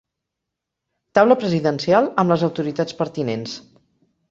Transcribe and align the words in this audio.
Taula 1.19 1.37
presidencial 1.43 2.09
amb 2.25 2.35
les 2.35 2.47
autoritats 2.49 2.99
pertinents. 3.05 3.57